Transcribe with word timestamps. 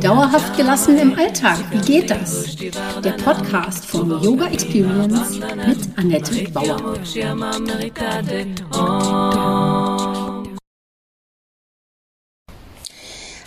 Dauerhaft 0.00 0.56
gelassen 0.56 0.96
im 0.96 1.14
Alltag, 1.14 1.58
wie 1.70 1.80
geht 1.80 2.10
das? 2.10 2.56
Der 3.04 3.12
Podcast 3.22 3.84
von 3.84 4.08
Yoga 4.22 4.46
Experience 4.46 5.38
mit 5.38 5.98
Annette 5.98 6.50
Bauer. 6.52 6.94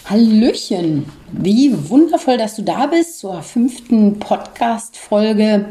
Hallöchen, 0.05 1.07
wie 1.31 1.89
wundervoll, 1.89 2.37
dass 2.37 2.55
du 2.55 2.61
da 2.61 2.85
bist 2.85 3.17
zur 3.17 3.41
fünften 3.41 4.19
Podcast-Folge 4.19 5.69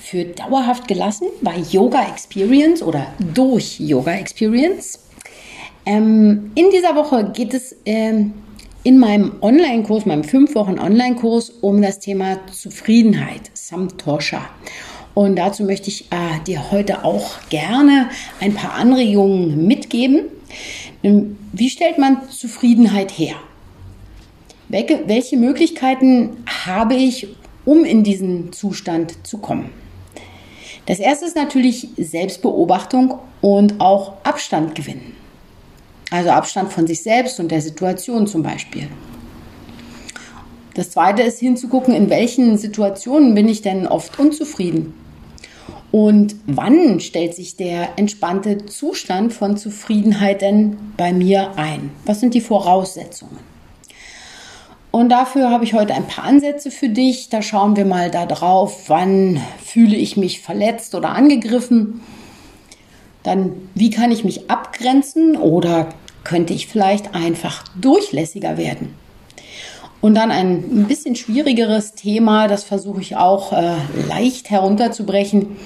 für 0.00 0.24
Dauerhaft 0.24 0.88
gelassen 0.88 1.28
bei 1.42 1.58
Yoga 1.58 2.08
Experience 2.08 2.82
oder 2.82 3.08
durch 3.18 3.78
Yoga 3.78 4.12
Experience. 4.12 4.98
Ähm, 5.84 6.52
in 6.54 6.70
dieser 6.70 6.94
Woche 6.94 7.30
geht 7.32 7.54
es 7.54 7.76
ähm, 7.84 8.34
in 8.84 8.98
meinem 8.98 9.32
Online-Kurs, 9.40 10.06
meinem 10.06 10.24
fünf 10.24 10.54
Wochen 10.54 10.78
Online-Kurs, 10.78 11.50
um 11.60 11.82
das 11.82 11.98
Thema 11.98 12.38
Zufriedenheit, 12.52 13.50
Samtosha. 13.54 14.48
Und 15.14 15.36
dazu 15.36 15.64
möchte 15.64 15.88
ich 15.88 16.10
äh, 16.10 16.42
dir 16.46 16.70
heute 16.70 17.04
auch 17.04 17.32
gerne 17.50 18.10
ein 18.40 18.54
paar 18.54 18.74
Anregungen 18.74 19.66
mitgeben. 19.66 20.24
Ähm, 21.02 21.36
wie 21.52 21.68
stellt 21.68 21.98
man 21.98 22.28
Zufriedenheit 22.30 23.10
her? 23.18 23.34
Welche, 24.68 25.06
welche 25.06 25.36
Möglichkeiten 25.36 26.44
habe 26.64 26.94
ich, 26.94 27.28
um 27.64 27.84
in 27.84 28.04
diesen 28.04 28.52
Zustand 28.52 29.26
zu 29.26 29.38
kommen? 29.38 29.70
Das 30.86 30.98
erste 30.98 31.26
ist 31.26 31.36
natürlich 31.36 31.88
Selbstbeobachtung 31.96 33.18
und 33.40 33.80
auch 33.80 34.14
Abstand 34.24 34.74
gewinnen. 34.74 35.21
Also 36.12 36.28
Abstand 36.28 36.70
von 36.70 36.86
sich 36.86 37.02
selbst 37.02 37.40
und 37.40 37.50
der 37.50 37.62
Situation 37.62 38.26
zum 38.26 38.42
Beispiel. 38.42 38.86
Das 40.74 40.90
zweite 40.90 41.22
ist 41.22 41.38
hinzugucken, 41.38 41.94
in 41.94 42.10
welchen 42.10 42.58
Situationen 42.58 43.34
bin 43.34 43.48
ich 43.48 43.62
denn 43.62 43.86
oft 43.86 44.18
unzufrieden. 44.18 44.92
Und 45.90 46.36
wann 46.46 47.00
stellt 47.00 47.34
sich 47.34 47.56
der 47.56 47.98
entspannte 47.98 48.66
Zustand 48.66 49.32
von 49.32 49.56
Zufriedenheit 49.56 50.42
denn 50.42 50.76
bei 50.98 51.14
mir 51.14 51.56
ein? 51.56 51.90
Was 52.04 52.20
sind 52.20 52.34
die 52.34 52.40
Voraussetzungen? 52.42 53.38
Und 54.90 55.08
dafür 55.08 55.48
habe 55.48 55.64
ich 55.64 55.72
heute 55.72 55.94
ein 55.94 56.06
paar 56.06 56.24
Ansätze 56.24 56.70
für 56.70 56.90
dich. 56.90 57.30
Da 57.30 57.40
schauen 57.40 57.76
wir 57.76 57.86
mal 57.86 58.10
da 58.10 58.26
drauf, 58.26 58.84
wann 58.88 59.40
fühle 59.64 59.96
ich 59.96 60.18
mich 60.18 60.42
verletzt 60.42 60.94
oder 60.94 61.10
angegriffen. 61.10 62.02
Dann, 63.22 63.52
wie 63.74 63.90
kann 63.90 64.10
ich 64.10 64.24
mich 64.24 64.50
abgrenzen 64.50 65.36
oder 65.36 65.88
könnte 66.24 66.52
ich 66.52 66.66
vielleicht 66.66 67.14
einfach 67.14 67.64
durchlässiger 67.80 68.56
werden. 68.56 68.94
Und 70.00 70.16
dann 70.16 70.32
ein 70.32 70.86
bisschen 70.88 71.14
schwierigeres 71.14 71.94
Thema, 71.94 72.48
das 72.48 72.64
versuche 72.64 73.00
ich 73.00 73.16
auch 73.16 73.52
äh, 73.52 73.76
leicht 74.08 74.50
herunterzubrechen. 74.50 75.56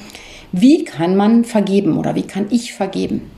Wie 0.52 0.84
kann 0.84 1.16
man 1.16 1.44
vergeben 1.44 1.96
oder 1.96 2.14
wie 2.14 2.22
kann 2.22 2.46
ich 2.50 2.74
vergeben? 2.74 3.30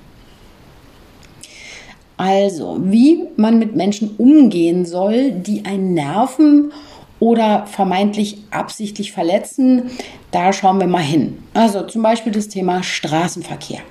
Also, 2.16 2.78
wie 2.80 3.28
man 3.36 3.60
mit 3.60 3.76
Menschen 3.76 4.16
umgehen 4.18 4.84
soll, 4.84 5.30
die 5.30 5.64
einen 5.64 5.94
nerven 5.94 6.72
oder 7.20 7.66
vermeintlich 7.66 8.38
absichtlich 8.50 9.12
verletzen, 9.12 9.90
da 10.32 10.52
schauen 10.52 10.80
wir 10.80 10.88
mal 10.88 10.98
hin. 10.98 11.38
Also 11.54 11.82
zum 11.82 12.02
Beispiel 12.02 12.32
das 12.32 12.48
Thema 12.48 12.82
Straßenverkehr. 12.82 13.82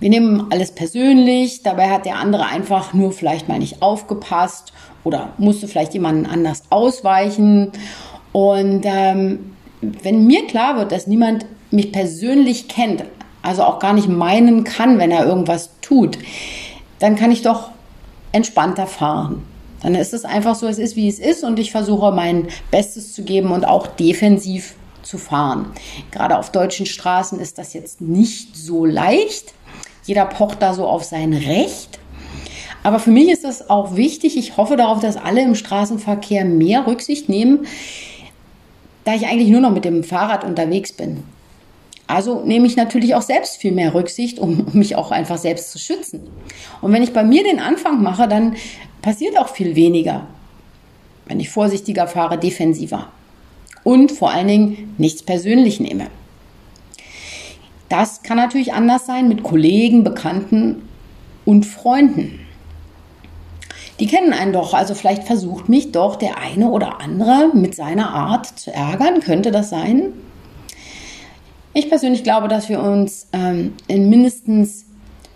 Wir 0.00 0.10
nehmen 0.10 0.46
alles 0.50 0.72
persönlich, 0.72 1.62
dabei 1.62 1.90
hat 1.90 2.04
der 2.04 2.16
andere 2.16 2.46
einfach 2.46 2.94
nur 2.94 3.12
vielleicht 3.12 3.48
mal 3.48 3.58
nicht 3.58 3.82
aufgepasst 3.82 4.72
oder 5.04 5.32
musste 5.38 5.66
vielleicht 5.66 5.94
jemanden 5.94 6.26
anders 6.26 6.62
ausweichen. 6.70 7.72
Und 8.32 8.82
ähm, 8.84 9.54
wenn 9.80 10.26
mir 10.26 10.46
klar 10.46 10.76
wird, 10.76 10.92
dass 10.92 11.06
niemand 11.06 11.46
mich 11.70 11.92
persönlich 11.92 12.68
kennt, 12.68 13.04
also 13.42 13.62
auch 13.64 13.78
gar 13.78 13.92
nicht 13.92 14.08
meinen 14.08 14.64
kann, 14.64 14.98
wenn 14.98 15.10
er 15.10 15.26
irgendwas 15.26 15.70
tut, 15.80 16.18
dann 16.98 17.16
kann 17.16 17.30
ich 17.30 17.42
doch 17.42 17.70
entspannter 18.32 18.86
fahren. 18.86 19.42
Dann 19.82 19.94
ist 19.94 20.12
es 20.12 20.24
einfach 20.24 20.54
so, 20.54 20.66
es 20.66 20.78
ist 20.78 20.96
wie 20.96 21.08
es 21.08 21.18
ist 21.18 21.44
und 21.44 21.58
ich 21.58 21.70
versuche 21.70 22.12
mein 22.12 22.48
Bestes 22.70 23.14
zu 23.14 23.22
geben 23.22 23.52
und 23.52 23.64
auch 23.64 23.86
defensiv 23.86 24.74
zu 25.02 25.18
fahren. 25.18 25.72
Gerade 26.10 26.36
auf 26.36 26.50
deutschen 26.50 26.86
Straßen 26.86 27.40
ist 27.40 27.58
das 27.58 27.72
jetzt 27.72 28.00
nicht 28.00 28.56
so 28.56 28.84
leicht. 28.84 29.54
Jeder 30.08 30.24
pocht 30.24 30.62
da 30.62 30.72
so 30.72 30.86
auf 30.86 31.04
sein 31.04 31.34
Recht. 31.34 31.98
Aber 32.82 32.98
für 32.98 33.10
mich 33.10 33.28
ist 33.28 33.44
das 33.44 33.68
auch 33.68 33.94
wichtig. 33.94 34.38
Ich 34.38 34.56
hoffe 34.56 34.74
darauf, 34.76 35.00
dass 35.00 35.18
alle 35.18 35.42
im 35.42 35.54
Straßenverkehr 35.54 36.46
mehr 36.46 36.86
Rücksicht 36.86 37.28
nehmen, 37.28 37.66
da 39.04 39.14
ich 39.14 39.26
eigentlich 39.26 39.50
nur 39.50 39.60
noch 39.60 39.70
mit 39.70 39.84
dem 39.84 40.02
Fahrrad 40.02 40.44
unterwegs 40.44 40.94
bin. 40.94 41.24
Also 42.06 42.42
nehme 42.42 42.66
ich 42.66 42.74
natürlich 42.74 43.14
auch 43.16 43.22
selbst 43.22 43.58
viel 43.58 43.72
mehr 43.72 43.92
Rücksicht, 43.92 44.38
um, 44.38 44.68
mich 44.72 44.96
auch 44.96 45.10
einfach 45.10 45.36
selbst 45.36 45.72
zu 45.72 45.78
schützen. 45.78 46.22
Und 46.80 46.94
wenn 46.94 47.02
ich 47.02 47.12
bei 47.12 47.22
mir 47.22 47.44
den 47.44 47.60
Anfang 47.60 48.02
mache, 48.02 48.26
dann 48.28 48.56
passiert 49.02 49.38
auch 49.38 49.48
viel 49.48 49.76
weniger. 49.76 50.26
Wenn 51.26 51.38
ich 51.38 51.50
vorsichtiger 51.50 52.06
fahre, 52.06 52.38
defensiver. 52.38 53.08
Und 53.84 54.10
vor 54.10 54.30
allen 54.30 54.48
Dingen 54.48 54.94
nichts 54.96 55.22
persönlich 55.22 55.80
nehme. 55.80 56.06
Das 57.88 58.22
kann 58.22 58.36
natürlich 58.36 58.72
anders 58.72 59.06
sein 59.06 59.28
mit 59.28 59.42
Kollegen, 59.42 60.04
Bekannten 60.04 60.88
und 61.44 61.64
Freunden. 61.64 62.40
Die 64.00 64.06
kennen 64.06 64.32
einen 64.32 64.52
doch, 64.52 64.74
also 64.74 64.94
vielleicht 64.94 65.24
versucht 65.24 65.68
mich 65.68 65.90
doch 65.90 66.16
der 66.16 66.38
eine 66.38 66.68
oder 66.68 67.00
andere 67.00 67.50
mit 67.54 67.74
seiner 67.74 68.10
Art 68.10 68.46
zu 68.46 68.72
ärgern. 68.72 69.20
Könnte 69.20 69.50
das 69.50 69.70
sein? 69.70 70.12
Ich 71.74 71.88
persönlich 71.88 72.22
glaube, 72.22 72.48
dass 72.48 72.68
wir 72.68 72.80
uns 72.80 73.28
ähm, 73.32 73.74
in 73.88 74.08
mindestens 74.08 74.84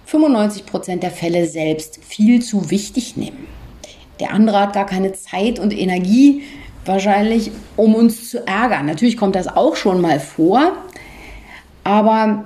95 0.06 0.66
Prozent 0.66 1.02
der 1.02 1.10
Fälle 1.10 1.46
selbst 1.46 1.98
viel 2.04 2.42
zu 2.42 2.70
wichtig 2.70 3.16
nehmen. 3.16 3.46
Der 4.20 4.32
andere 4.32 4.60
hat 4.60 4.74
gar 4.74 4.86
keine 4.86 5.12
Zeit 5.12 5.58
und 5.58 5.76
Energie 5.76 6.42
wahrscheinlich, 6.84 7.50
um 7.76 7.94
uns 7.94 8.30
zu 8.30 8.46
ärgern. 8.46 8.86
Natürlich 8.86 9.16
kommt 9.16 9.34
das 9.34 9.48
auch 9.48 9.74
schon 9.74 10.00
mal 10.00 10.20
vor, 10.20 10.72
aber 11.84 12.44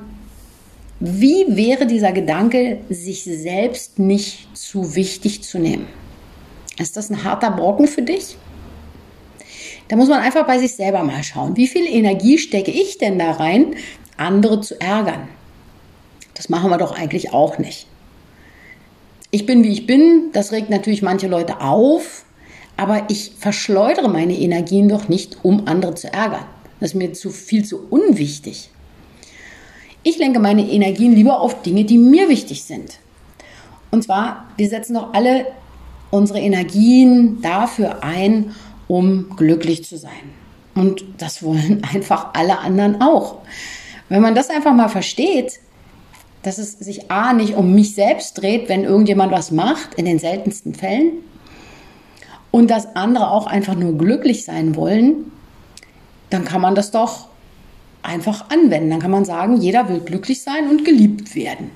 wie 0.98 1.44
wäre 1.48 1.86
dieser 1.86 2.12
Gedanke, 2.12 2.78
sich 2.88 3.24
selbst 3.24 3.98
nicht 3.98 4.48
zu 4.56 4.94
wichtig 4.94 5.42
zu 5.42 5.58
nehmen? 5.58 5.86
Ist 6.78 6.96
das 6.96 7.10
ein 7.10 7.24
harter 7.24 7.50
Brocken 7.50 7.86
für 7.86 8.02
dich? 8.02 8.36
Da 9.88 9.96
muss 9.96 10.08
man 10.08 10.20
einfach 10.20 10.46
bei 10.46 10.58
sich 10.58 10.74
selber 10.74 11.02
mal 11.02 11.22
schauen. 11.22 11.56
Wie 11.56 11.68
viel 11.68 11.86
Energie 11.86 12.38
stecke 12.38 12.70
ich 12.70 12.98
denn 12.98 13.18
da 13.18 13.32
rein, 13.32 13.76
andere 14.16 14.60
zu 14.60 14.80
ärgern? 14.80 15.28
Das 16.34 16.48
machen 16.48 16.70
wir 16.70 16.78
doch 16.78 16.96
eigentlich 16.96 17.32
auch 17.32 17.58
nicht. 17.58 17.86
Ich 19.30 19.46
bin, 19.46 19.64
wie 19.64 19.72
ich 19.72 19.86
bin. 19.86 20.30
Das 20.32 20.52
regt 20.52 20.70
natürlich 20.70 21.02
manche 21.02 21.28
Leute 21.28 21.60
auf. 21.60 22.24
Aber 22.76 23.04
ich 23.08 23.32
verschleudere 23.38 24.08
meine 24.08 24.36
Energien 24.36 24.88
doch 24.88 25.08
nicht, 25.08 25.38
um 25.44 25.66
andere 25.66 25.94
zu 25.94 26.12
ärgern. 26.12 26.44
Das 26.80 26.90
ist 26.90 26.94
mir 26.94 27.12
zu 27.12 27.30
viel 27.30 27.64
zu 27.64 27.86
unwichtig. 27.88 28.70
Ich 30.06 30.18
lenke 30.18 30.38
meine 30.38 30.62
Energien 30.62 31.16
lieber 31.16 31.40
auf 31.40 31.62
Dinge, 31.62 31.82
die 31.82 31.98
mir 31.98 32.28
wichtig 32.28 32.62
sind. 32.62 33.00
Und 33.90 34.04
zwar, 34.04 34.46
wir 34.56 34.68
setzen 34.68 34.94
doch 34.94 35.12
alle 35.14 35.46
unsere 36.12 36.38
Energien 36.38 37.42
dafür 37.42 38.04
ein, 38.04 38.54
um 38.86 39.30
glücklich 39.36 39.82
zu 39.82 39.96
sein. 39.96 40.12
Und 40.76 41.04
das 41.18 41.42
wollen 41.42 41.82
einfach 41.92 42.28
alle 42.34 42.60
anderen 42.60 43.02
auch. 43.02 43.38
Wenn 44.08 44.22
man 44.22 44.36
das 44.36 44.48
einfach 44.48 44.72
mal 44.72 44.86
versteht, 44.86 45.58
dass 46.44 46.58
es 46.58 46.74
sich 46.74 47.10
A 47.10 47.32
nicht 47.32 47.56
um 47.56 47.74
mich 47.74 47.96
selbst 47.96 48.40
dreht, 48.40 48.68
wenn 48.68 48.84
irgendjemand 48.84 49.32
was 49.32 49.50
macht, 49.50 49.94
in 49.94 50.04
den 50.04 50.20
seltensten 50.20 50.76
Fällen, 50.76 51.14
und 52.52 52.70
dass 52.70 52.94
andere 52.94 53.32
auch 53.32 53.48
einfach 53.48 53.74
nur 53.74 53.98
glücklich 53.98 54.44
sein 54.44 54.76
wollen, 54.76 55.32
dann 56.30 56.44
kann 56.44 56.60
man 56.60 56.76
das 56.76 56.92
doch 56.92 57.26
einfach 58.06 58.50
anwenden. 58.50 58.90
Dann 58.90 59.00
kann 59.00 59.10
man 59.10 59.24
sagen, 59.24 59.56
jeder 59.60 59.88
will 59.88 60.00
glücklich 60.00 60.42
sein 60.42 60.68
und 60.68 60.84
geliebt 60.84 61.34
werden. 61.34 61.70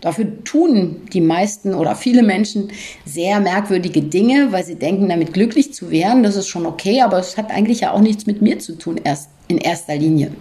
Dafür 0.00 0.44
tun 0.44 1.02
die 1.12 1.20
meisten 1.20 1.74
oder 1.74 1.96
viele 1.96 2.22
Menschen 2.22 2.70
sehr 3.04 3.40
merkwürdige 3.40 4.02
Dinge, 4.02 4.52
weil 4.52 4.64
sie 4.64 4.76
denken, 4.76 5.08
damit 5.08 5.32
glücklich 5.32 5.72
zu 5.72 5.90
werden, 5.90 6.22
das 6.22 6.36
ist 6.36 6.48
schon 6.48 6.66
okay, 6.66 7.00
aber 7.00 7.18
es 7.18 7.36
hat 7.36 7.50
eigentlich 7.50 7.80
ja 7.80 7.92
auch 7.92 8.00
nichts 8.00 8.26
mit 8.26 8.42
mir 8.42 8.58
zu 8.58 8.78
tun, 8.78 9.00
erst 9.02 9.30
in 9.48 9.58
erster 9.58 9.96
Linie. 9.96 10.32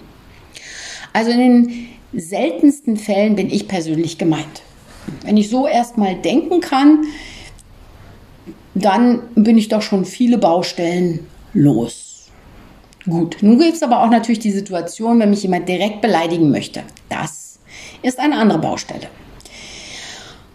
Also 1.13 1.31
in 1.31 1.39
den 1.39 1.87
seltensten 2.13 2.97
Fällen 2.97 3.35
bin 3.35 3.49
ich 3.49 3.67
persönlich 3.67 4.17
gemeint. 4.17 4.61
Wenn 5.23 5.37
ich 5.37 5.49
so 5.49 5.67
erstmal 5.67 6.15
denken 6.15 6.59
kann, 6.59 7.05
dann 8.73 9.21
bin 9.35 9.57
ich 9.57 9.69
doch 9.69 9.81
schon 9.81 10.05
viele 10.05 10.37
Baustellen 10.37 11.25
los. 11.53 12.04
Gut, 13.07 13.37
nun 13.41 13.59
gibt 13.59 13.75
es 13.75 13.83
aber 13.83 14.01
auch 14.01 14.09
natürlich 14.09 14.39
die 14.39 14.51
Situation, 14.51 15.19
wenn 15.19 15.29
mich 15.29 15.43
jemand 15.43 15.69
direkt 15.69 16.01
beleidigen 16.01 16.49
möchte. 16.49 16.83
Das 17.09 17.59
ist 18.01 18.19
eine 18.19 18.37
andere 18.37 18.59
Baustelle. 18.59 19.07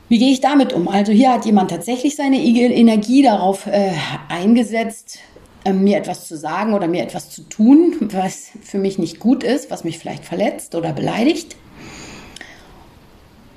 Wie 0.09 0.19
gehe 0.19 0.33
ich 0.33 0.41
damit 0.41 0.73
um? 0.73 0.89
Also 0.89 1.13
hier 1.13 1.33
hat 1.33 1.47
jemand 1.47 1.71
tatsächlich 1.71 2.17
seine 2.17 2.39
Energie 2.39 3.23
darauf 3.23 3.69
äh, 3.69 3.93
eingesetzt, 4.29 5.21
äh, 5.65 5.73
mir 5.73 5.99
etwas 5.99 6.27
zu 6.27 6.37
sagen 6.37 6.75
oder 6.75 6.89
mir 6.89 7.05
etwas 7.05 7.31
zu 7.31 7.43
tun, 7.43 7.95
was 8.13 8.49
für 8.63 8.79
mich 8.79 8.99
nicht 8.99 9.21
gut 9.21 9.45
ist, 9.45 9.71
was 9.71 9.85
mich 9.85 9.99
vielleicht 9.99 10.25
verletzt 10.25 10.75
oder 10.75 10.93
beleidigt. 10.93 11.55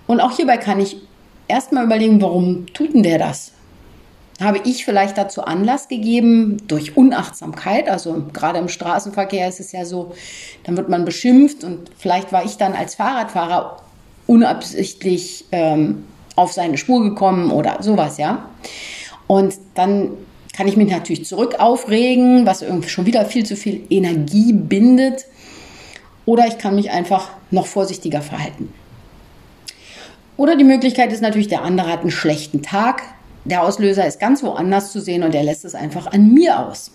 Und 0.06 0.20
auch 0.20 0.36
hierbei 0.36 0.58
kann 0.58 0.80
ich 0.80 0.98
erstmal 1.48 1.86
überlegen, 1.86 2.22
warum 2.22 2.68
tut 2.68 2.94
denn 2.94 3.02
der 3.02 3.18
das? 3.18 3.53
Habe 4.44 4.60
ich 4.66 4.86
vielleicht 4.86 5.18
dazu 5.18 5.44
Anlass 5.44 5.88
gegeben 5.88 6.58
durch 6.68 6.98
Unachtsamkeit? 6.98 7.90
Also 7.90 8.26
gerade 8.34 8.60
im 8.60 8.68
Straßenverkehr 8.68 9.48
ist 9.48 9.60
es 9.60 9.72
ja 9.72 9.86
so, 9.86 10.14
dann 10.66 10.78
wird 10.78 10.90
man 10.90 11.06
beschimpft 11.06 11.64
und 11.64 11.90
vielleicht 11.98 12.32
war 12.32 12.44
ich 12.44 12.58
dann 12.58 12.74
als 12.74 12.96
Fahrradfahrer 12.96 13.78
unabsichtlich 14.28 15.46
ähm, 15.52 16.04
auf 16.36 16.54
seine 16.54 16.78
Spur 16.78 17.04
gekommen 17.04 17.52
oder 17.52 17.82
sowas, 17.82 18.18
ja. 18.18 18.46
Und 19.28 19.56
dann 19.76 20.12
kann 20.56 20.68
ich 20.68 20.78
mich 20.78 20.90
natürlich 20.90 21.26
zurück 21.26 21.56
aufregen, 21.60 22.46
was 22.46 22.62
irgendwie 22.62 22.90
schon 22.90 23.06
wieder 23.06 23.26
viel 23.26 23.46
zu 23.46 23.56
viel 23.56 23.82
Energie 23.90 24.54
bindet. 24.54 25.26
Oder 26.26 26.48
ich 26.48 26.58
kann 26.58 26.76
mich 26.76 26.92
einfach 26.92 27.32
noch 27.52 27.66
vorsichtiger 27.66 28.22
verhalten. 28.22 28.74
Oder 30.38 30.56
die 30.56 30.64
Möglichkeit 30.64 31.12
ist 31.12 31.22
natürlich, 31.22 31.48
der 31.48 31.64
andere 31.64 31.92
hat 31.92 32.02
einen 32.02 32.12
schlechten 32.12 32.62
Tag. 32.62 33.04
Der 33.46 33.64
Auslöser 33.64 34.08
ist 34.08 34.20
ganz 34.20 34.44
woanders 34.44 34.92
zu 34.92 35.02
sehen 35.02 35.24
und 35.24 35.36
er 35.36 35.44
lässt 35.44 35.66
es 35.66 35.76
einfach 35.76 36.08
an 36.08 36.34
mir 36.34 36.60
aus. 36.60 36.92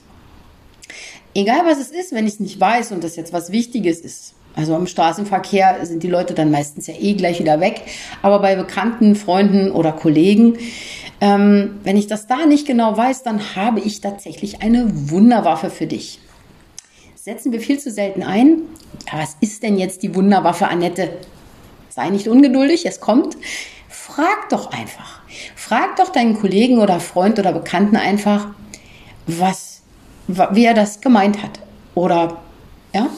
Egal 1.35 1.67
was 1.67 1.79
es 1.79 1.91
ist, 1.91 2.13
wenn 2.13 2.27
ich 2.27 2.35
es 2.35 2.41
nicht 2.41 2.59
weiß 2.59 2.93
und 2.93 3.05
das 3.05 3.17
jetzt 3.17 3.33
was 3.33 3.53
Wichtiges 3.53 4.01
ist, 4.01 4.35
also 4.59 4.75
im 4.75 4.87
Straßenverkehr 4.87 5.87
sind 5.87 6.03
die 6.03 6.09
Leute 6.09 6.35
dann 6.35 6.51
meistens 6.51 6.89
ja 6.89 6.95
eh 6.99 7.15
gleich 7.15 7.39
wieder 7.39 7.61
weg. 7.61 7.83
Aber 8.23 8.41
bei 8.41 8.57
Bekannten, 8.57 9.15
Freunden 9.15 9.71
oder 9.71 9.93
Kollegen, 9.93 10.59
ähm, 11.21 11.79
wenn 11.85 11.97
ich 11.97 12.09
das 12.09 12.27
da 12.27 12.45
nicht 12.45 12.67
genau 12.67 12.97
weiß, 12.97 13.23
dann 13.23 13.55
habe 13.55 13.79
ich 13.79 14.01
tatsächlich 14.01 14.63
eine 14.63 15.11
Wunderwaffe 15.11 15.71
für 15.71 15.87
dich. 15.87 16.19
Setzen 17.15 17.53
wir 17.53 17.61
viel 17.61 17.79
zu 17.79 17.93
selten 17.93 18.23
ein. 18.25 18.63
Ja, 19.07 19.21
was 19.21 19.37
ist 19.41 19.63
denn 19.63 19.79
jetzt 19.79 20.03
die 20.03 20.15
Wunderwaffe, 20.15 20.67
Annette? 20.67 21.11
Sei 21.89 22.11
nicht 22.11 22.27
ungeduldig, 22.27 22.85
es 22.85 22.99
kommt. 23.01 23.37
Frag 24.09 24.49
doch 24.49 24.73
einfach. 24.73 25.21
Frag 25.55 25.97
doch 25.97 26.09
deinen 26.09 26.35
Kollegen 26.35 26.79
oder 26.79 26.99
Freund 26.99 27.39
oder 27.39 27.53
Bekannten 27.53 27.97
einfach, 27.97 28.49
was, 29.27 29.83
wie 30.27 30.65
er 30.65 30.73
das 30.73 31.03
gemeint 31.03 31.43
hat. 31.43 31.61
Oder 31.95 32.39
ja, 32.95 33.09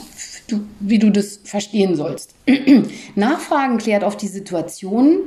wie 0.81 0.99
du 0.99 1.09
das 1.09 1.39
verstehen 1.45 1.95
sollst. 1.95 2.35
Nachfragen 3.15 3.77
klärt 3.77 4.03
auf 4.03 4.17
die 4.17 4.27
Situation 4.27 5.19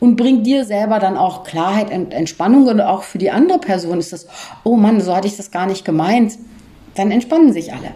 und 0.00 0.16
bringt 0.16 0.46
dir 0.46 0.66
selber 0.66 0.98
dann 0.98 1.16
auch 1.16 1.44
Klarheit 1.44 1.90
und 1.90 2.12
Entspannung 2.12 2.66
und 2.66 2.82
auch 2.82 3.02
für 3.02 3.18
die 3.18 3.30
andere 3.30 3.58
Person 3.58 3.98
ist 3.98 4.12
das, 4.12 4.26
oh 4.64 4.76
Mann, 4.76 5.00
so 5.00 5.16
hatte 5.16 5.28
ich 5.28 5.36
das 5.38 5.50
gar 5.50 5.66
nicht 5.66 5.86
gemeint. 5.86 6.38
Dann 6.94 7.10
entspannen 7.10 7.54
sich 7.54 7.72
alle. 7.72 7.92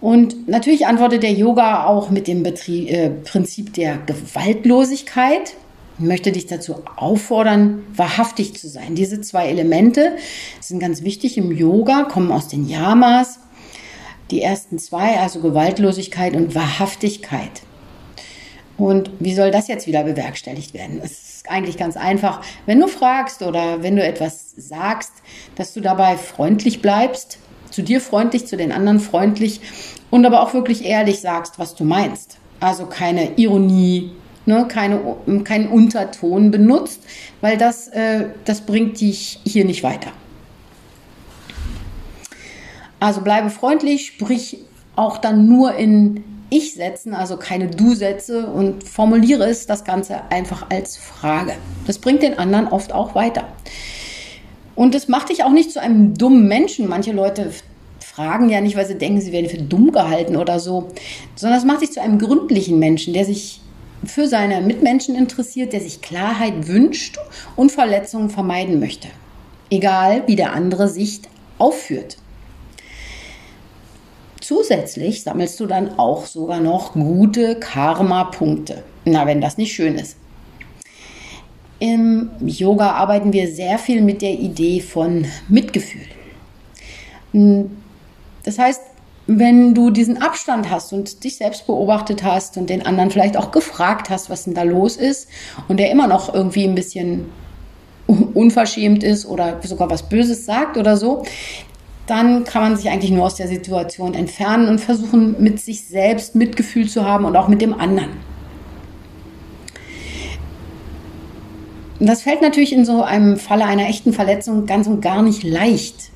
Und 0.00 0.48
natürlich 0.48 0.86
antwortet 0.86 1.22
der 1.22 1.32
Yoga 1.32 1.84
auch 1.84 2.10
mit 2.10 2.26
dem 2.26 2.42
Betrie 2.42 2.88
äh, 2.88 3.10
Prinzip 3.10 3.74
der 3.74 3.98
Gewaltlosigkeit. 3.98 5.54
Ich 5.98 6.04
möchte 6.04 6.32
dich 6.32 6.46
dazu 6.46 6.76
auffordern, 6.96 7.84
wahrhaftig 7.94 8.56
zu 8.56 8.68
sein. 8.68 8.94
Diese 8.94 9.20
zwei 9.20 9.48
Elemente 9.48 10.16
sind 10.60 10.80
ganz 10.80 11.02
wichtig 11.02 11.36
im 11.36 11.52
Yoga, 11.52 12.04
kommen 12.04 12.32
aus 12.32 12.48
den 12.48 12.66
Yamas 12.66 13.40
die 14.30 14.42
ersten 14.42 14.78
zwei, 14.78 15.18
also 15.18 15.40
Gewaltlosigkeit 15.40 16.34
und 16.34 16.54
Wahrhaftigkeit. 16.54 17.62
Und 18.78 19.10
wie 19.18 19.34
soll 19.34 19.50
das 19.50 19.68
jetzt 19.68 19.86
wieder 19.86 20.04
bewerkstelligt 20.04 20.72
werden? 20.72 21.00
Es 21.02 21.34
ist 21.34 21.50
eigentlich 21.50 21.76
ganz 21.76 21.96
einfach. 21.96 22.42
Wenn 22.64 22.80
du 22.80 22.86
fragst 22.86 23.42
oder 23.42 23.82
wenn 23.82 23.96
du 23.96 24.02
etwas 24.02 24.54
sagst, 24.56 25.12
dass 25.56 25.74
du 25.74 25.80
dabei 25.80 26.16
freundlich 26.16 26.80
bleibst, 26.80 27.38
zu 27.70 27.82
dir 27.82 28.00
freundlich, 28.00 28.46
zu 28.46 28.56
den 28.56 28.72
anderen 28.72 29.00
freundlich 29.00 29.60
und 30.10 30.26
aber 30.26 30.42
auch 30.42 30.54
wirklich 30.54 30.84
ehrlich 30.84 31.20
sagst, 31.20 31.58
was 31.58 31.74
du 31.74 31.84
meinst. 31.84 32.38
Also 32.60 32.86
keine 32.86 33.38
Ironie, 33.38 34.12
ne, 34.46 34.66
keine, 34.68 35.00
keinen 35.44 35.68
Unterton 35.68 36.50
benutzt, 36.50 37.02
weil 37.40 37.56
das, 37.56 37.88
äh, 37.88 38.26
das 38.44 38.62
bringt 38.62 39.00
dich 39.00 39.40
hier 39.44 39.64
nicht 39.64 39.82
weiter. 39.82 40.10
Also 42.98 43.22
bleibe 43.22 43.48
freundlich, 43.48 44.08
sprich 44.08 44.58
auch 44.94 45.16
dann 45.16 45.48
nur 45.48 45.74
in 45.74 46.22
Ich-Sätzen, 46.50 47.14
also 47.14 47.38
keine 47.38 47.68
Du-Sätze 47.68 48.46
und 48.46 48.84
formuliere 48.84 49.44
es 49.48 49.66
das 49.66 49.84
Ganze 49.84 50.30
einfach 50.30 50.66
als 50.68 50.98
Frage. 50.98 51.54
Das 51.86 51.98
bringt 51.98 52.22
den 52.22 52.38
anderen 52.38 52.68
oft 52.68 52.92
auch 52.92 53.14
weiter. 53.14 53.48
Und 54.80 54.94
es 54.94 55.08
macht 55.08 55.28
dich 55.28 55.44
auch 55.44 55.50
nicht 55.50 55.72
zu 55.72 55.78
einem 55.78 56.16
dummen 56.16 56.48
Menschen. 56.48 56.88
Manche 56.88 57.12
Leute 57.12 57.52
fragen 57.98 58.48
ja 58.48 58.62
nicht, 58.62 58.76
weil 58.76 58.86
sie 58.86 58.96
denken, 58.96 59.20
sie 59.20 59.30
werden 59.30 59.50
für 59.50 59.58
dumm 59.58 59.92
gehalten 59.92 60.36
oder 60.36 60.58
so, 60.58 60.88
sondern 61.34 61.58
es 61.58 61.66
macht 61.66 61.82
dich 61.82 61.92
zu 61.92 62.00
einem 62.00 62.18
gründlichen 62.18 62.78
Menschen, 62.78 63.12
der 63.12 63.26
sich 63.26 63.60
für 64.06 64.26
seine 64.26 64.62
Mitmenschen 64.62 65.16
interessiert, 65.16 65.74
der 65.74 65.82
sich 65.82 66.00
Klarheit 66.00 66.66
wünscht 66.66 67.18
und 67.56 67.70
Verletzungen 67.70 68.30
vermeiden 68.30 68.80
möchte. 68.80 69.08
Egal, 69.68 70.22
wie 70.24 70.36
der 70.36 70.54
andere 70.54 70.88
sich 70.88 71.20
aufführt. 71.58 72.16
Zusätzlich 74.40 75.22
sammelst 75.22 75.60
du 75.60 75.66
dann 75.66 75.98
auch 75.98 76.24
sogar 76.24 76.60
noch 76.60 76.94
gute 76.94 77.56
Karma-Punkte. 77.56 78.82
Na, 79.04 79.26
wenn 79.26 79.42
das 79.42 79.58
nicht 79.58 79.74
schön 79.74 79.96
ist. 79.96 80.16
Im 81.80 82.30
Yoga 82.44 82.92
arbeiten 82.92 83.32
wir 83.32 83.48
sehr 83.48 83.78
viel 83.78 84.02
mit 84.02 84.22
der 84.22 84.32
Idee 84.32 84.80
von 84.80 85.24
Mitgefühl. 85.48 86.02
Das 88.44 88.58
heißt, 88.58 88.82
wenn 89.26 89.74
du 89.74 89.90
diesen 89.90 90.20
Abstand 90.20 90.70
hast 90.70 90.92
und 90.92 91.24
dich 91.24 91.36
selbst 91.36 91.66
beobachtet 91.66 92.22
hast 92.22 92.56
und 92.56 92.68
den 92.68 92.84
anderen 92.84 93.10
vielleicht 93.10 93.36
auch 93.36 93.50
gefragt 93.50 94.10
hast, 94.10 94.28
was 94.28 94.44
denn 94.44 94.54
da 94.54 94.62
los 94.62 94.96
ist 94.96 95.28
und 95.68 95.78
der 95.78 95.90
immer 95.90 96.06
noch 96.06 96.34
irgendwie 96.34 96.64
ein 96.64 96.74
bisschen 96.74 97.26
unverschämt 98.06 99.02
ist 99.02 99.24
oder 99.24 99.60
sogar 99.62 99.88
was 99.88 100.08
Böses 100.08 100.44
sagt 100.44 100.76
oder 100.76 100.96
so, 100.96 101.22
dann 102.06 102.44
kann 102.44 102.62
man 102.62 102.76
sich 102.76 102.90
eigentlich 102.90 103.12
nur 103.12 103.24
aus 103.24 103.36
der 103.36 103.48
Situation 103.48 104.14
entfernen 104.14 104.68
und 104.68 104.80
versuchen, 104.80 105.40
mit 105.40 105.60
sich 105.60 105.86
selbst 105.86 106.34
Mitgefühl 106.34 106.88
zu 106.88 107.06
haben 107.06 107.24
und 107.24 107.36
auch 107.36 107.48
mit 107.48 107.62
dem 107.62 107.72
anderen. 107.72 108.10
Das 112.02 112.22
fällt 112.22 112.40
natürlich 112.40 112.72
in 112.72 112.86
so 112.86 113.02
einem 113.02 113.36
Falle 113.36 113.66
einer 113.66 113.86
echten 113.86 114.14
Verletzung 114.14 114.64
ganz 114.64 114.86
und 114.86 115.02
gar 115.02 115.22
nicht 115.22 115.42
leicht. 115.42 116.10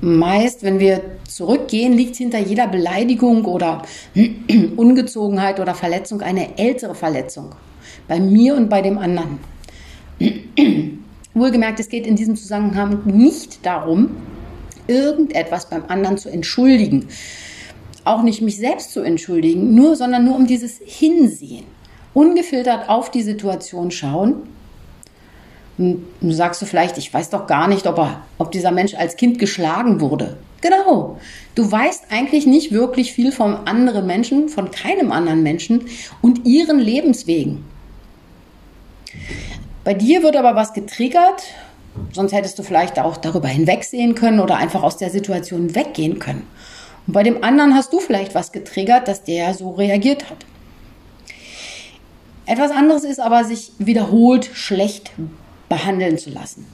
Meist, 0.00 0.62
wenn 0.62 0.80
wir 0.80 1.02
zurückgehen, 1.28 1.92
liegt 1.92 2.16
hinter 2.16 2.38
jeder 2.38 2.66
Beleidigung 2.66 3.44
oder 3.44 3.82
Ungezogenheit 4.76 5.60
oder 5.60 5.74
Verletzung 5.74 6.22
eine 6.22 6.56
ältere 6.56 6.94
Verletzung. 6.94 7.54
Bei 8.08 8.18
mir 8.18 8.56
und 8.56 8.70
bei 8.70 8.80
dem 8.80 8.96
anderen. 8.96 9.40
Wohlgemerkt, 11.34 11.78
es 11.78 11.90
geht 11.90 12.06
in 12.06 12.16
diesem 12.16 12.34
Zusammenhang 12.34 13.02
nicht 13.04 13.64
darum, 13.64 14.16
irgendetwas 14.86 15.68
beim 15.68 15.84
anderen 15.88 16.16
zu 16.16 16.30
entschuldigen. 16.30 17.08
Auch 18.04 18.22
nicht 18.22 18.40
mich 18.40 18.56
selbst 18.56 18.92
zu 18.92 19.00
entschuldigen, 19.00 19.74
nur, 19.74 19.96
sondern 19.96 20.24
nur 20.24 20.36
um 20.36 20.46
dieses 20.46 20.80
Hinsehen. 20.82 21.64
Ungefiltert 22.14 22.88
auf 22.88 23.10
die 23.10 23.22
Situation 23.22 23.90
schauen. 23.90 24.42
Und 25.78 26.04
du 26.20 26.32
sagst 26.32 26.60
du 26.60 26.66
vielleicht, 26.66 26.98
ich 26.98 27.12
weiß 27.12 27.30
doch 27.30 27.46
gar 27.46 27.68
nicht, 27.68 27.86
ob, 27.86 27.98
er, 27.98 28.22
ob 28.38 28.52
dieser 28.52 28.70
Mensch 28.70 28.94
als 28.94 29.16
Kind 29.16 29.38
geschlagen 29.38 30.00
wurde. 30.00 30.36
Genau. 30.60 31.18
Du 31.54 31.70
weißt 31.70 32.06
eigentlich 32.10 32.46
nicht 32.46 32.72
wirklich 32.72 33.12
viel 33.12 33.32
von 33.32 33.66
anderen 33.66 34.06
Menschen, 34.06 34.48
von 34.48 34.70
keinem 34.70 35.10
anderen 35.10 35.42
Menschen 35.42 35.86
und 36.20 36.46
ihren 36.46 36.78
Lebenswegen. 36.78 37.64
Bei 39.84 39.94
dir 39.94 40.22
wird 40.22 40.36
aber 40.36 40.54
was 40.54 40.74
getriggert 40.74 41.42
Sonst 42.12 42.32
hättest 42.32 42.58
du 42.58 42.62
vielleicht 42.62 42.98
auch 42.98 43.16
darüber 43.16 43.48
hinwegsehen 43.48 44.14
können 44.14 44.40
oder 44.40 44.56
einfach 44.56 44.82
aus 44.82 44.96
der 44.96 45.10
Situation 45.10 45.74
weggehen 45.74 46.18
können. 46.18 46.46
Und 47.06 47.12
bei 47.12 47.22
dem 47.22 47.42
anderen 47.42 47.74
hast 47.74 47.92
du 47.92 48.00
vielleicht 48.00 48.34
was 48.34 48.52
getriggert, 48.52 49.08
dass 49.08 49.24
der 49.24 49.54
so 49.54 49.70
reagiert 49.70 50.30
hat. 50.30 50.38
Etwas 52.50 52.72
anderes 52.72 53.04
ist 53.04 53.20
aber, 53.20 53.44
sich 53.44 53.70
wiederholt 53.78 54.44
schlecht 54.44 55.12
behandeln 55.68 56.18
zu 56.18 56.30
lassen. 56.30 56.66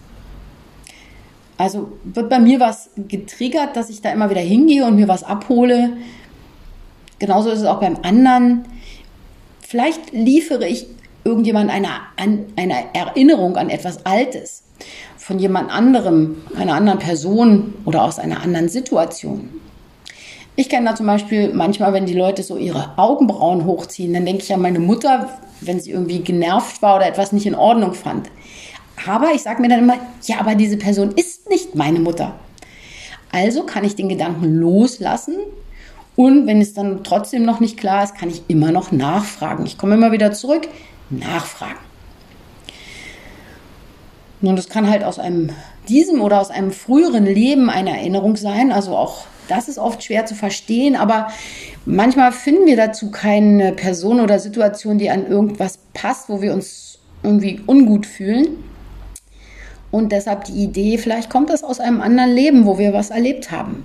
Also 1.59 1.92
wird 2.02 2.30
bei 2.30 2.38
mir 2.38 2.61
was 2.61 2.88
getriggert, 2.97 3.76
dass 3.76 3.90
ich 3.90 4.00
da 4.00 4.11
immer 4.11 4.30
wieder 4.30 4.40
hingehe 4.40 4.87
und 4.87 4.97
mir 4.97 5.06
was 5.06 5.23
abhole. 5.23 5.99
Genauso 7.18 7.50
ist 7.50 7.61
es 7.61 7.66
auch 7.66 7.80
beim 7.80 7.99
anderen. 8.04 8.64
Vielleicht 9.61 10.12
liefere 10.12 10.66
ich 10.66 10.87
irgendjemand 11.25 11.71
eine, 11.71 11.88
eine 12.16 12.95
Erinnerung 12.95 13.59
an 13.59 13.68
etwas 13.68 14.06
Altes 14.06 14.62
von 15.18 15.38
jemand 15.38 15.71
anderem, 15.71 16.37
einer 16.56 16.73
anderen 16.73 17.00
Person 17.00 17.75
oder 17.85 18.02
aus 18.02 18.18
einer 18.18 18.42
anderen 18.42 18.71
Situation. 18.71 19.50
Ich 20.59 20.71
kenne 20.71 20.89
da 20.89 20.97
zum 20.97 21.07
Beispiel 21.07 21.53
manchmal, 21.53 21.93
wenn 21.93 22.07
die 22.07 22.15
Leute 22.15 22.43
so 22.43 22.57
ihre 22.57 22.97
Augenbrauen 22.97 23.67
hochziehen, 23.67 24.15
dann 24.15 24.25
denke 24.25 24.43
ich 24.43 24.53
an 24.55 24.63
meine 24.63 24.79
Mutter, 24.79 25.39
wenn 25.61 25.81
sie 25.81 25.91
irgendwie 25.91 26.21
genervt 26.21 26.81
war 26.81 26.97
oder 26.97 27.07
etwas 27.07 27.33
nicht 27.33 27.45
in 27.45 27.55
Ordnung 27.55 27.93
fand. 27.93 28.31
Aber 29.07 29.33
ich 29.35 29.43
sage 29.43 29.61
mir 29.61 29.69
dann 29.69 29.81
immer, 29.81 29.99
ja, 30.23 30.41
aber 30.41 30.55
diese 30.55 30.79
Person 30.79 31.13
ist 31.13 31.51
nicht 31.51 31.75
meine 31.75 32.01
Mutter. 32.01 32.35
Also 33.33 33.65
kann 33.65 33.85
ich 33.85 33.97
den 33.97 34.09
Gedanken 34.09 34.59
loslassen 34.59 35.35
und 36.17 36.47
wenn 36.47 36.63
es 36.63 36.73
dann 36.73 37.05
trotzdem 37.05 37.45
noch 37.45 37.61
nicht 37.61 37.77
klar 37.77 38.03
ist, 38.03 38.17
kann 38.17 38.31
ich 38.31 38.43
immer 38.49 38.73
noch 38.73 38.91
nachfragen. 38.91 39.67
Ich 39.67 39.77
komme 39.77 39.95
immer 39.95 40.13
wieder 40.13 40.33
zurück, 40.33 40.67
nachfragen. 41.11 41.77
Nun, 44.41 44.57
das 44.57 44.71
kann 44.71 44.89
halt 44.89 45.05
aus 45.05 45.19
einem 45.19 45.51
diesem 45.89 46.23
oder 46.23 46.41
aus 46.41 46.51
einem 46.51 46.73
früheren 46.73 47.27
Leben 47.27 47.69
eine 47.69 47.91
Erinnerung 47.91 48.37
sein. 48.37 48.73
Also 48.73 48.97
auch 48.97 49.27
das 49.49 49.69
ist 49.69 49.79
oft 49.79 50.03
schwer 50.03 50.26
zu 50.26 50.35
verstehen, 50.35 50.97
aber 50.97 51.29
manchmal 51.85 52.33
finden 52.33 52.67
wir 52.67 52.76
dazu 52.76 53.11
keine 53.11 53.73
Person 53.73 54.21
oder 54.21 54.38
Situation, 54.38 54.99
die 54.99 55.11
an 55.11 55.26
irgendwas 55.26 55.79
passt, 55.95 56.29
wo 56.29 56.43
wir 56.43 56.53
uns 56.53 56.99
irgendwie 57.23 57.61
ungut 57.67 58.07
fühlen. 58.07 58.65
Und 59.91 60.12
deshalb 60.12 60.45
die 60.45 60.62
Idee, 60.62 60.99
vielleicht 60.99 61.31
kommt 61.31 61.50
das 61.50 61.65
aus 61.65 61.81
einem 61.81 62.00
anderen 62.00 62.35
Leben, 62.35 62.67
wo 62.67 62.79
wir 62.79 62.93
was 62.93 63.11
erlebt 63.11 63.50
haben. 63.50 63.85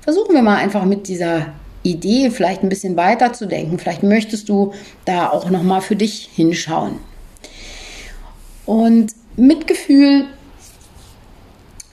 Versuchen 0.00 0.34
wir 0.34 0.42
mal 0.42 0.56
einfach 0.56 0.84
mit 0.84 1.08
dieser 1.08 1.46
Idee 1.82 2.30
vielleicht 2.30 2.62
ein 2.62 2.68
bisschen 2.68 2.96
weiter 2.96 3.32
zu 3.32 3.46
denken. 3.46 3.78
Vielleicht 3.78 4.02
möchtest 4.02 4.48
du 4.48 4.72
da 5.04 5.30
auch 5.30 5.50
noch 5.50 5.62
mal 5.62 5.80
für 5.80 5.96
dich 5.96 6.30
hinschauen. 6.34 6.98
Und 8.66 9.14
Mitgefühl 9.36 10.26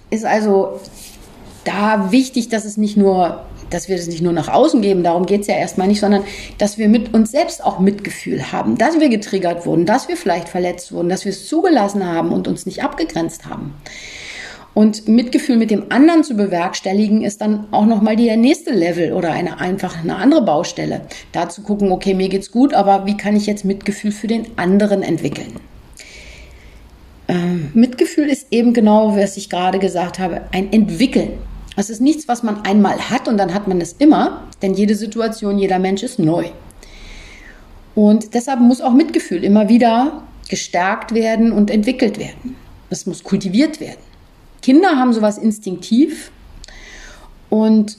ist 0.09 0.25
also 0.25 0.79
da 1.63 2.11
wichtig, 2.11 2.49
dass 2.49 2.65
es 2.65 2.77
nicht 2.77 2.97
nur, 2.97 3.43
dass 3.69 3.87
wir 3.87 3.97
das 3.97 4.07
nicht 4.07 4.21
nur 4.21 4.33
nach 4.33 4.47
außen 4.47 4.81
geben, 4.81 5.03
darum 5.03 5.25
geht 5.25 5.41
es 5.41 5.47
ja 5.47 5.55
erstmal 5.55 5.87
nicht, 5.87 5.99
sondern 5.99 6.23
dass 6.57 6.77
wir 6.77 6.89
mit 6.89 7.13
uns 7.13 7.31
selbst 7.31 7.63
auch 7.63 7.79
Mitgefühl 7.79 8.51
haben, 8.51 8.77
dass 8.77 8.99
wir 8.99 9.09
getriggert 9.09 9.65
wurden, 9.65 9.85
dass 9.85 10.07
wir 10.07 10.17
vielleicht 10.17 10.49
verletzt 10.49 10.91
wurden, 10.91 11.09
dass 11.09 11.25
wir 11.25 11.31
es 11.31 11.47
zugelassen 11.47 12.05
haben 12.05 12.31
und 12.31 12.47
uns 12.47 12.65
nicht 12.65 12.83
abgegrenzt 12.83 13.45
haben. 13.45 13.75
Und 14.73 15.09
Mitgefühl 15.09 15.57
mit 15.57 15.69
dem 15.69 15.91
anderen 15.91 16.23
zu 16.23 16.35
bewerkstelligen, 16.35 17.23
ist 17.23 17.41
dann 17.41 17.67
auch 17.71 17.85
nochmal 17.85 18.15
der 18.15 18.37
nächste 18.37 18.71
Level 18.71 19.11
oder 19.11 19.31
eine 19.31 19.59
einfach 19.59 20.01
eine 20.01 20.15
andere 20.15 20.43
Baustelle. 20.43 21.01
Da 21.33 21.49
zu 21.49 21.61
gucken, 21.61 21.91
okay, 21.91 22.13
mir 22.13 22.29
geht's 22.29 22.51
gut, 22.51 22.73
aber 22.73 23.05
wie 23.05 23.17
kann 23.17 23.35
ich 23.35 23.47
jetzt 23.47 23.65
Mitgefühl 23.65 24.13
für 24.13 24.27
den 24.27 24.57
anderen 24.57 25.03
entwickeln? 25.03 25.59
Mitgefühl 27.73 28.27
ist 28.27 28.47
eben 28.51 28.73
genau, 28.73 29.15
was 29.15 29.37
ich 29.37 29.49
gerade 29.49 29.79
gesagt 29.79 30.19
habe, 30.19 30.41
ein 30.51 30.71
Entwickeln. 30.73 31.33
Es 31.77 31.89
ist 31.89 32.01
nichts, 32.01 32.27
was 32.27 32.43
man 32.43 32.65
einmal 32.65 33.09
hat 33.09 33.27
und 33.27 33.37
dann 33.37 33.53
hat 33.53 33.67
man 33.67 33.79
es 33.79 33.93
immer, 33.93 34.43
denn 34.61 34.73
jede 34.73 34.95
Situation, 34.95 35.57
jeder 35.57 35.79
Mensch 35.79 36.03
ist 36.03 36.19
neu. 36.19 36.45
Und 37.95 38.33
deshalb 38.33 38.59
muss 38.59 38.81
auch 38.81 38.93
Mitgefühl 38.93 39.43
immer 39.43 39.69
wieder 39.69 40.23
gestärkt 40.49 41.13
werden 41.13 41.51
und 41.51 41.71
entwickelt 41.71 42.19
werden. 42.19 42.55
Es 42.89 43.05
muss 43.05 43.23
kultiviert 43.23 43.79
werden. 43.79 43.99
Kinder 44.61 44.89
haben 44.97 45.13
sowas 45.13 45.37
instinktiv 45.37 46.31
und 47.49 47.97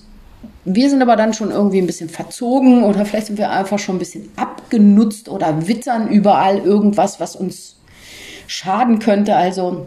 wir 0.64 0.90
sind 0.90 1.02
aber 1.02 1.16
dann 1.16 1.34
schon 1.34 1.50
irgendwie 1.50 1.78
ein 1.78 1.86
bisschen 1.86 2.08
verzogen 2.08 2.84
oder 2.84 3.04
vielleicht 3.04 3.28
sind 3.28 3.38
wir 3.38 3.50
einfach 3.50 3.78
schon 3.78 3.96
ein 3.96 3.98
bisschen 3.98 4.28
abgenutzt 4.36 5.28
oder 5.28 5.66
wittern 5.66 6.08
überall 6.08 6.58
irgendwas, 6.58 7.18
was 7.18 7.34
uns 7.34 7.76
schaden 8.46 8.98
könnte. 8.98 9.36
Also 9.36 9.86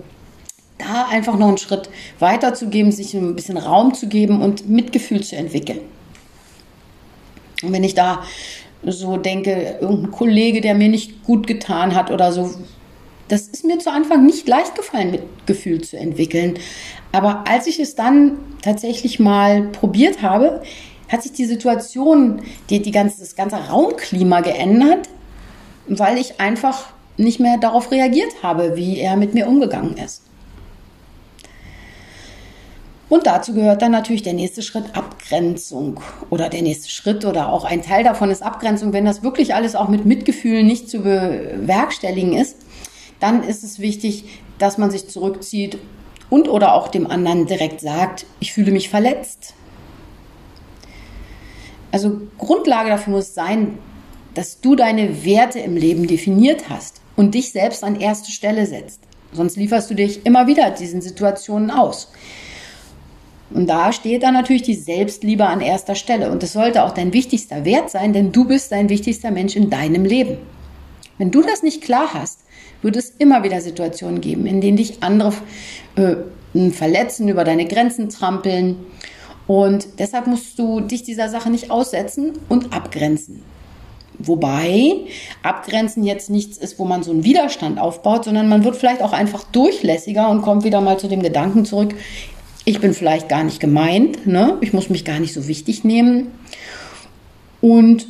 da 0.78 1.08
einfach 1.10 1.38
noch 1.38 1.48
einen 1.48 1.58
Schritt 1.58 1.90
weiter 2.20 2.54
zu 2.54 2.68
geben, 2.68 2.92
sich 2.92 3.14
ein 3.14 3.36
bisschen 3.36 3.58
Raum 3.58 3.94
zu 3.94 4.08
geben 4.08 4.42
und 4.42 4.70
Mitgefühl 4.70 5.24
zu 5.24 5.36
entwickeln. 5.36 5.80
Und 7.64 7.72
wenn 7.72 7.84
ich 7.84 7.96
da 7.96 8.24
so 8.84 9.18
denke, 9.18 9.78
irgendein 9.82 10.12
Kollege, 10.12 10.62
der 10.62 10.76
mir 10.76 10.90
nicht 10.90 11.24
gut 11.24 11.48
getan 11.48 11.96
hat 11.96 12.12
oder 12.12 12.32
so, 12.32 12.54
das 13.28 13.48
ist 13.48 13.66
mir 13.66 13.80
zu 13.80 13.92
Anfang 13.92 14.26
nicht 14.26 14.48
leicht 14.48 14.76
gefallen, 14.76 15.12
Mitgefühl 15.12 15.82
zu 15.82 15.98
entwickeln. 15.98 16.60
Aber 17.12 17.46
als 17.48 17.66
ich 17.66 17.80
es 17.80 17.96
dann 17.96 18.38
tatsächlich 18.62 19.20
mal 19.20 19.64
probiert 19.70 20.22
habe, 20.22 20.62
hat 21.10 21.24
sich 21.24 21.32
die 21.32 21.46
Situation, 21.46 22.42
die, 22.70 22.82
die 22.82 22.92
ganze, 22.92 23.20
das 23.20 23.36
ganze 23.36 23.56
Raumklima 23.56 24.42
geändert, 24.42 25.10
weil 25.88 26.18
ich 26.18 26.40
einfach 26.40 26.95
nicht 27.18 27.40
mehr 27.40 27.58
darauf 27.58 27.92
reagiert 27.92 28.44
habe, 28.44 28.76
wie 28.76 29.00
er 29.00 29.16
mit 29.16 29.34
mir 29.34 29.48
umgegangen 29.48 29.98
ist. 29.98 30.24
Und 33.08 33.28
dazu 33.28 33.54
gehört 33.54 33.82
dann 33.82 33.92
natürlich 33.92 34.24
der 34.24 34.34
nächste 34.34 34.64
Schritt 34.64 34.96
Abgrenzung 34.96 36.00
oder 36.32 36.50
der 36.50 36.64
nächste 36.64 36.90
Schritt 36.90 37.24
oder 37.24 37.52
auch 37.54 37.64
ein 37.64 37.84
Teil 37.84 38.04
davon 38.04 38.32
ist 38.32 38.42
Abgrenzung. 38.42 38.94
Wenn 38.94 39.06
das 39.06 39.22
wirklich 39.22 39.54
alles 39.54 39.76
auch 39.76 39.90
mit 39.90 40.06
Mitgefühl 40.06 40.64
nicht 40.64 40.90
zu 40.90 41.02
bewerkstelligen 41.02 42.34
ist, 42.34 42.58
dann 43.20 43.44
ist 43.44 43.64
es 43.64 43.80
wichtig, 43.80 44.26
dass 44.58 44.78
man 44.78 44.90
sich 44.90 45.08
zurückzieht 45.08 45.78
und 46.32 46.50
oder 46.50 46.74
auch 46.74 46.88
dem 46.88 47.06
anderen 47.10 47.46
direkt 47.46 47.80
sagt, 47.80 48.26
ich 48.40 48.54
fühle 48.54 48.72
mich 48.72 48.90
verletzt. 48.90 49.54
Also 51.92 52.22
Grundlage 52.40 52.90
dafür 52.90 53.14
muss 53.14 53.36
sein, 53.36 53.78
dass 54.34 54.60
du 54.62 54.76
deine 54.76 55.24
Werte 55.24 55.60
im 55.60 55.78
Leben 55.78 56.08
definiert 56.08 56.70
hast 56.70 57.02
und 57.16 57.36
dich 57.36 57.52
selbst 57.52 57.84
an 57.84 58.00
erste 58.00 58.32
Stelle 58.32 58.66
setzt. 58.66 59.02
Sonst 59.32 59.58
lieferst 59.58 59.90
du 59.90 59.96
dich 59.96 60.26
immer 60.26 60.48
wieder 60.48 60.72
diesen 60.72 61.02
Situationen 61.02 61.72
aus. 61.72 62.12
Und 63.52 63.68
da 63.68 63.92
steht 63.92 64.24
dann 64.24 64.34
natürlich 64.34 64.64
die 64.64 64.76
Selbstliebe 64.76 65.46
an 65.46 65.62
erster 65.62 65.96
Stelle. 65.96 66.32
Und 66.32 66.42
das 66.42 66.54
sollte 66.54 66.84
auch 66.84 66.92
dein 66.92 67.14
wichtigster 67.14 67.64
Wert 67.64 67.90
sein, 67.90 68.12
denn 68.14 68.32
du 68.32 68.46
bist 68.46 68.72
dein 68.72 68.90
wichtigster 68.90 69.32
Mensch 69.32 69.56
in 69.56 69.70
deinem 69.70 70.04
Leben. 70.04 70.38
Wenn 71.18 71.32
du 71.32 71.42
das 71.42 71.64
nicht 71.64 71.82
klar 71.82 72.14
hast, 72.14 72.40
wird 72.82 72.96
es 72.98 73.12
immer 73.12 73.44
wieder 73.44 73.62
Situationen 73.62 74.20
geben, 74.22 74.46
in 74.46 74.62
denen 74.62 74.78
dich 74.78 75.02
andere 75.02 75.34
äh, 75.96 76.70
verletzen, 76.72 77.30
über 77.30 77.44
deine 77.44 77.66
Grenzen 77.66 78.10
trampeln. 78.10 78.78
Und 79.48 80.00
deshalb 80.00 80.28
musst 80.28 80.58
du 80.58 80.82
dich 80.82 81.04
dieser 81.04 81.30
Sache 81.30 81.50
nicht 81.50 81.70
aussetzen 81.72 82.34
und 82.50 82.74
abgrenzen. 82.74 83.44
Wobei 84.20 84.92
Abgrenzen 85.44 86.04
jetzt 86.04 86.30
nichts 86.30 86.58
ist, 86.58 86.80
wo 86.80 86.86
man 86.86 87.04
so 87.04 87.12
einen 87.12 87.24
Widerstand 87.24 87.80
aufbaut, 87.80 88.26
sondern 88.26 88.48
man 88.48 88.64
wird 88.64 88.76
vielleicht 88.76 89.02
auch 89.02 89.14
einfach 89.14 89.44
durchlässiger 89.46 90.30
und 90.30 90.42
kommt 90.42 90.64
wieder 90.64 90.82
mal 90.82 90.98
zu 90.98 91.08
dem 91.08 91.22
Gedanken 91.22 91.66
zurück, 91.66 91.96
ich 92.66 92.82
bin 92.82 92.94
vielleicht 92.94 93.30
gar 93.30 93.44
nicht 93.44 93.60
gemeint, 93.60 94.26
ne? 94.26 94.58
ich 94.62 94.74
muss 94.74 94.90
mich 94.90 95.06
gar 95.06 95.20
nicht 95.20 95.34
so 95.34 95.48
wichtig 95.48 95.84
nehmen 95.84 96.32
und 97.62 98.08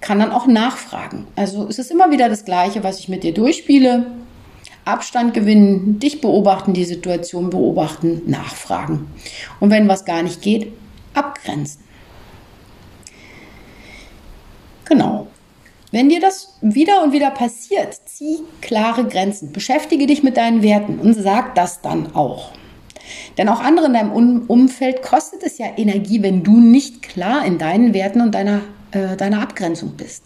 kann 0.00 0.20
dann 0.20 0.30
auch 0.30 0.46
nachfragen. 0.46 1.26
Also 1.34 1.66
es 1.66 1.78
ist 1.78 1.90
immer 1.90 2.10
wieder 2.10 2.28
das 2.28 2.44
Gleiche, 2.44 2.84
was 2.84 3.00
ich 3.00 3.08
mit 3.08 3.24
dir 3.24 3.34
durchspiele. 3.34 4.06
Abstand 4.84 5.34
gewinnen, 5.34 5.98
dich 5.98 6.20
beobachten, 6.20 6.72
die 6.72 6.84
Situation 6.84 7.50
beobachten, 7.50 8.22
nachfragen. 8.26 9.08
Und 9.60 9.70
wenn 9.70 9.88
was 9.88 10.04
gar 10.04 10.22
nicht 10.22 10.40
geht, 10.40 10.72
abgrenzen. 11.12 11.82
Genau. 14.88 15.26
Wenn 15.90 16.08
dir 16.08 16.20
das 16.20 16.58
wieder 16.60 17.02
und 17.02 17.12
wieder 17.12 17.30
passiert, 17.30 17.98
zieh 18.04 18.40
klare 18.60 19.06
Grenzen, 19.06 19.52
beschäftige 19.52 20.06
dich 20.06 20.22
mit 20.22 20.36
deinen 20.36 20.62
Werten 20.62 20.98
und 20.98 21.14
sag 21.14 21.54
das 21.54 21.80
dann 21.80 22.14
auch. 22.14 22.52
Denn 23.38 23.48
auch 23.48 23.60
andere 23.60 23.86
in 23.86 23.94
deinem 23.94 24.42
Umfeld 24.46 25.02
kostet 25.02 25.42
es 25.42 25.56
ja 25.56 25.66
Energie, 25.76 26.22
wenn 26.22 26.42
du 26.42 26.60
nicht 26.60 27.02
klar 27.02 27.44
in 27.44 27.56
deinen 27.56 27.94
Werten 27.94 28.20
und 28.20 28.34
deiner, 28.34 28.60
äh, 28.90 29.16
deiner 29.16 29.40
Abgrenzung 29.40 29.92
bist. 29.96 30.24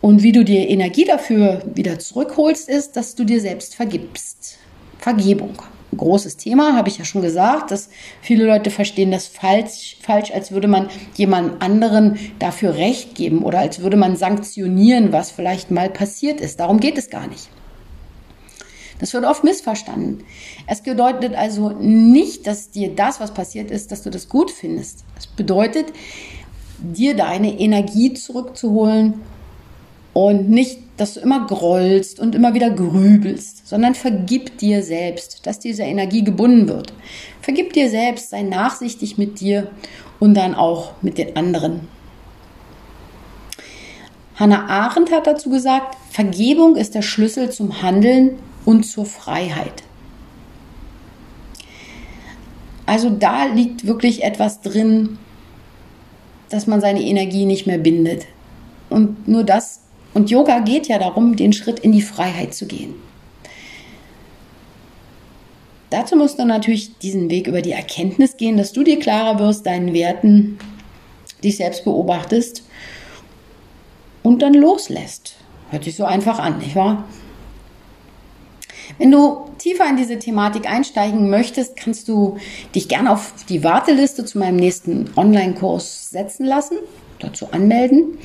Und 0.00 0.22
wie 0.22 0.32
du 0.32 0.44
dir 0.44 0.68
Energie 0.70 1.04
dafür 1.04 1.62
wieder 1.74 1.98
zurückholst, 1.98 2.70
ist, 2.70 2.96
dass 2.96 3.14
du 3.14 3.24
dir 3.24 3.40
selbst 3.40 3.74
vergibst. 3.74 4.58
Vergebung 4.98 5.60
großes 5.96 6.36
Thema, 6.36 6.76
habe 6.76 6.88
ich 6.88 6.98
ja 6.98 7.04
schon 7.04 7.22
gesagt, 7.22 7.70
dass 7.70 7.88
viele 8.20 8.44
Leute 8.44 8.70
verstehen 8.70 9.10
das 9.10 9.26
falsch, 9.26 9.96
falsch, 10.00 10.30
als 10.32 10.52
würde 10.52 10.68
man 10.68 10.88
jemand 11.16 11.62
anderen 11.62 12.18
dafür 12.38 12.76
Recht 12.76 13.14
geben 13.14 13.42
oder 13.42 13.58
als 13.58 13.80
würde 13.80 13.96
man 13.96 14.16
sanktionieren, 14.16 15.12
was 15.12 15.30
vielleicht 15.30 15.70
mal 15.70 15.90
passiert 15.90 16.40
ist. 16.40 16.60
Darum 16.60 16.80
geht 16.80 16.98
es 16.98 17.10
gar 17.10 17.26
nicht. 17.26 17.48
Das 19.00 19.14
wird 19.14 19.24
oft 19.24 19.44
missverstanden. 19.44 20.24
Es 20.66 20.82
bedeutet 20.82 21.34
also 21.34 21.70
nicht, 21.70 22.46
dass 22.46 22.70
dir 22.70 22.94
das, 22.94 23.18
was 23.18 23.32
passiert 23.32 23.70
ist, 23.70 23.90
dass 23.90 24.02
du 24.02 24.10
das 24.10 24.28
gut 24.28 24.50
findest. 24.50 25.04
Es 25.18 25.26
bedeutet, 25.26 25.86
dir 26.78 27.16
deine 27.16 27.58
Energie 27.58 28.12
zurückzuholen 28.12 29.14
und 30.12 30.50
nicht, 30.50 30.80
dass 31.00 31.14
du 31.14 31.20
immer 31.20 31.46
grollst 31.46 32.20
und 32.20 32.34
immer 32.34 32.52
wieder 32.52 32.70
grübelst, 32.70 33.66
sondern 33.66 33.94
vergib 33.94 34.58
dir 34.58 34.82
selbst, 34.82 35.46
dass 35.46 35.58
diese 35.58 35.82
Energie 35.82 36.22
gebunden 36.22 36.68
wird. 36.68 36.92
Vergib 37.40 37.72
dir 37.72 37.88
selbst, 37.88 38.30
sei 38.30 38.42
nachsichtig 38.42 39.16
mit 39.16 39.40
dir 39.40 39.70
und 40.18 40.34
dann 40.34 40.54
auch 40.54 40.92
mit 41.00 41.16
den 41.16 41.36
anderen. 41.36 41.88
Hannah 44.36 44.68
Arendt 44.68 45.10
hat 45.10 45.26
dazu 45.26 45.48
gesagt, 45.48 45.96
Vergebung 46.10 46.76
ist 46.76 46.94
der 46.94 47.02
Schlüssel 47.02 47.50
zum 47.50 47.82
Handeln 47.82 48.38
und 48.64 48.84
zur 48.84 49.06
Freiheit. 49.06 49.82
Also 52.84 53.08
da 53.08 53.44
liegt 53.44 53.86
wirklich 53.86 54.22
etwas 54.22 54.60
drin, 54.60 55.18
dass 56.50 56.66
man 56.66 56.80
seine 56.80 57.02
Energie 57.02 57.46
nicht 57.46 57.66
mehr 57.66 57.78
bindet. 57.78 58.26
Und 58.90 59.28
nur 59.28 59.44
das, 59.44 59.80
und 60.14 60.30
Yoga 60.30 60.60
geht 60.60 60.88
ja 60.88 60.98
darum, 60.98 61.36
den 61.36 61.52
Schritt 61.52 61.80
in 61.80 61.92
die 61.92 62.02
Freiheit 62.02 62.54
zu 62.54 62.66
gehen. 62.66 62.94
Dazu 65.90 66.14
musst 66.16 66.38
du 66.38 66.44
natürlich 66.44 66.98
diesen 66.98 67.30
Weg 67.30 67.48
über 67.48 67.62
die 67.62 67.72
Erkenntnis 67.72 68.36
gehen, 68.36 68.56
dass 68.56 68.72
du 68.72 68.84
dir 68.84 68.98
klarer 68.98 69.40
wirst, 69.40 69.66
deinen 69.66 69.92
Werten, 69.92 70.58
dich 71.42 71.56
selbst 71.56 71.84
beobachtest 71.84 72.62
und 74.22 74.40
dann 74.40 74.54
loslässt. 74.54 75.34
Hört 75.70 75.84
sich 75.84 75.96
so 75.96 76.04
einfach 76.04 76.38
an, 76.38 76.58
nicht 76.58 76.76
wahr? 76.76 77.04
Wenn 78.98 79.10
du 79.10 79.46
tiefer 79.58 79.88
in 79.88 79.96
diese 79.96 80.18
Thematik 80.18 80.70
einsteigen 80.70 81.30
möchtest, 81.30 81.76
kannst 81.76 82.08
du 82.08 82.38
dich 82.74 82.88
gerne 82.88 83.12
auf 83.12 83.32
die 83.48 83.64
Warteliste 83.64 84.24
zu 84.24 84.38
meinem 84.38 84.56
nächsten 84.56 85.10
Online-Kurs 85.16 86.10
setzen 86.10 86.44
lassen, 86.44 86.78
dazu 87.18 87.50
anmelden. 87.52 88.18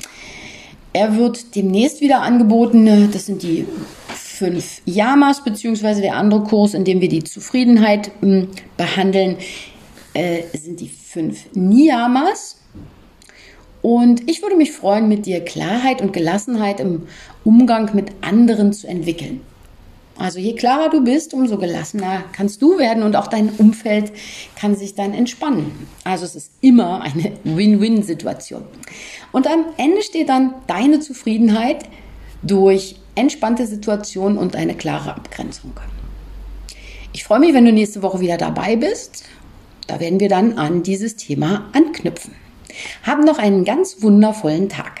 Er 0.96 1.14
wird 1.14 1.54
demnächst 1.54 2.00
wieder 2.00 2.22
angeboten. 2.22 3.10
Das 3.12 3.26
sind 3.26 3.42
die 3.42 3.66
fünf 4.08 4.80
Yamas, 4.86 5.44
beziehungsweise 5.44 6.00
der 6.00 6.16
andere 6.16 6.42
Kurs, 6.44 6.72
in 6.72 6.84
dem 6.84 7.02
wir 7.02 7.10
die 7.10 7.22
Zufriedenheit 7.22 8.10
äh, 8.22 8.46
behandeln, 8.78 9.36
äh, 10.14 10.44
sind 10.54 10.80
die 10.80 10.88
fünf 10.88 11.52
Niyamas. 11.52 12.62
Und 13.82 14.26
ich 14.26 14.40
würde 14.40 14.56
mich 14.56 14.72
freuen, 14.72 15.06
mit 15.06 15.26
dir 15.26 15.44
Klarheit 15.44 16.00
und 16.00 16.14
Gelassenheit 16.14 16.80
im 16.80 17.02
Umgang 17.44 17.94
mit 17.94 18.12
anderen 18.22 18.72
zu 18.72 18.86
entwickeln. 18.86 19.42
Also 20.18 20.38
je 20.38 20.54
klarer 20.54 20.88
du 20.88 21.04
bist, 21.04 21.34
umso 21.34 21.58
gelassener 21.58 22.24
kannst 22.32 22.62
du 22.62 22.78
werden 22.78 23.02
und 23.02 23.16
auch 23.16 23.26
dein 23.26 23.50
Umfeld 23.50 24.12
kann 24.58 24.74
sich 24.74 24.94
dann 24.94 25.12
entspannen. 25.12 25.88
Also 26.04 26.24
es 26.24 26.34
ist 26.34 26.52
immer 26.60 27.02
eine 27.02 27.32
Win-Win-Situation. 27.44 28.64
Und 29.32 29.46
am 29.46 29.66
Ende 29.76 30.02
steht 30.02 30.30
dann 30.30 30.54
deine 30.66 31.00
Zufriedenheit 31.00 31.84
durch 32.42 32.96
entspannte 33.14 33.66
Situationen 33.66 34.38
und 34.38 34.56
eine 34.56 34.74
klare 34.74 35.14
Abgrenzung. 35.14 35.72
Ich 37.12 37.24
freue 37.24 37.40
mich, 37.40 37.54
wenn 37.54 37.64
du 37.64 37.72
nächste 37.72 38.02
Woche 38.02 38.20
wieder 38.20 38.36
dabei 38.36 38.76
bist. 38.76 39.24
Da 39.86 40.00
werden 40.00 40.20
wir 40.20 40.28
dann 40.28 40.58
an 40.58 40.82
dieses 40.82 41.16
Thema 41.16 41.68
anknüpfen. 41.72 42.34
Haben 43.02 43.24
noch 43.24 43.38
einen 43.38 43.64
ganz 43.64 44.02
wundervollen 44.02 44.68
Tag. 44.68 45.00